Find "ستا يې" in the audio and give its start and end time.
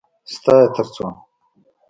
0.31-0.67